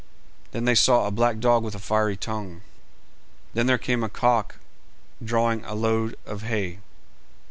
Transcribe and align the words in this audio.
Then 0.51 0.65
they 0.65 0.73
saw 0.73 1.05
a 1.05 1.11
black 1.11 1.37
dog 1.37 1.61
with 1.63 1.75
a 1.75 1.79
fiery 1.79 2.17
tongue. 2.17 2.61
Then 3.53 3.67
there 3.67 3.77
came 3.77 4.03
a 4.03 4.09
cock 4.09 4.55
drawing 5.23 5.63
a 5.63 5.75
load 5.75 6.15
of 6.25 6.41
hay. 6.41 6.79